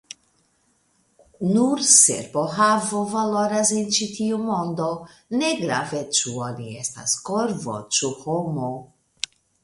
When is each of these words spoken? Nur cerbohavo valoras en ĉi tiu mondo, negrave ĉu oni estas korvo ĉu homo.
Nur 1.55 1.81
cerbohavo 1.95 3.01
valoras 3.11 3.71
en 3.81 3.91
ĉi 3.97 4.07
tiu 4.15 4.39
mondo, 4.45 4.87
negrave 5.41 6.01
ĉu 6.21 6.33
oni 6.47 6.71
estas 6.85 7.13
korvo 7.29 7.77
ĉu 7.99 8.11
homo. 8.23 8.71